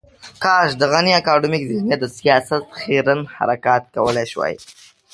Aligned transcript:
کاش 0.43 0.69
د 0.77 0.83
غني 0.91 1.13
اکاډمیک 1.19 1.63
ذهنیت 1.71 1.99
د 2.01 2.05
سياست 2.17 2.63
خیرن 2.79 3.19
حرکات 3.35 3.83
کولای 3.95 4.25
شوای. 4.31 4.53